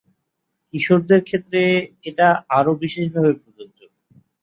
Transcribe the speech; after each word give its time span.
কিশোরদের 0.73 1.21
ক্ষেত্রে 1.27 1.61
এটা 2.03 2.27
আরও 2.57 2.71
বিশেষভাবে 2.81 3.31
প্রযোজ্য। 3.41 3.79